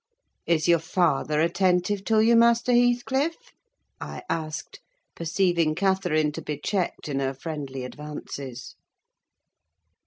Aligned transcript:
"Is 0.47 0.67
your 0.67 0.79
father 0.79 1.39
attentive 1.41 2.03
to 2.05 2.21
you, 2.21 2.35
Master 2.35 2.73
Heathcliff?" 2.73 3.35
I 3.99 4.23
asked, 4.31 4.79
perceiving 5.13 5.75
Catherine 5.75 6.31
to 6.31 6.41
be 6.41 6.57
checked 6.59 7.07
in 7.07 7.19
her 7.19 7.35
friendly 7.35 7.83
advances. 7.85 8.73